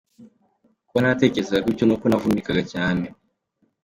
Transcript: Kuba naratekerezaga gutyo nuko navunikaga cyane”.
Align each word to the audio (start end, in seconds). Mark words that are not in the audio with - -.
Kuba 0.87 0.99
naratekerezaga 1.01 1.65
gutyo 1.67 1.83
nuko 1.85 2.05
navunikaga 2.07 2.63
cyane”. 2.73 3.05